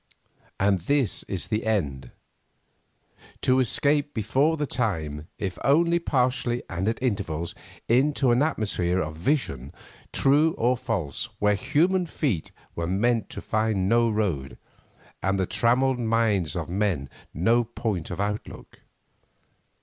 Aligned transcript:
And 0.59 0.79
this 0.79 1.21
is 1.27 1.49
the 1.49 1.63
end—to 1.63 3.59
escape 3.59 4.15
before 4.15 4.57
the 4.57 4.65
time, 4.65 5.27
if 5.37 5.59
only 5.63 5.99
partially 5.99 6.63
and 6.67 6.87
at 6.89 6.99
intervals, 7.03 7.53
into 7.87 8.31
an 8.31 8.41
atmosphere 8.41 8.99
of 8.99 9.15
vision 9.15 9.71
true 10.11 10.53
or 10.57 10.75
false, 10.75 11.25
where 11.37 11.53
human 11.53 12.07
feet 12.07 12.51
were 12.73 12.87
meant 12.87 13.29
to 13.29 13.41
find 13.41 13.87
no 13.87 14.09
road, 14.09 14.57
and 15.21 15.39
the 15.39 15.45
trammelled 15.45 15.99
minds 15.99 16.55
of 16.55 16.67
men 16.67 17.07
no 17.31 17.63
point 17.63 18.09
of 18.09 18.19
outlook. 18.19 18.79